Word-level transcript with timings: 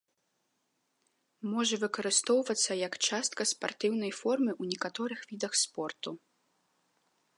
Можа 1.51 1.75
выкарыстоўвацца 1.83 2.71
як 2.87 2.93
частка 3.09 3.41
спартыўнай 3.53 4.11
формы 4.21 4.51
ў 4.61 4.73
некаторых 4.73 5.19
відах 5.33 5.53
спорту. 5.63 6.09